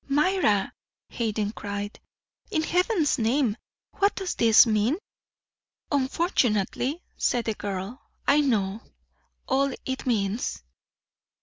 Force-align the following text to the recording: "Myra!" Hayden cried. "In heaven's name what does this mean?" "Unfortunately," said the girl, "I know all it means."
"Myra!" 0.07 0.73
Hayden 1.09 1.51
cried. 1.51 1.99
"In 2.49 2.63
heaven's 2.63 3.19
name 3.19 3.55
what 3.99 4.15
does 4.15 4.33
this 4.33 4.65
mean?" 4.65 4.97
"Unfortunately," 5.91 7.03
said 7.17 7.45
the 7.45 7.53
girl, 7.53 8.01
"I 8.27 8.39
know 8.41 8.81
all 9.47 9.71
it 9.85 10.07
means." 10.07 10.63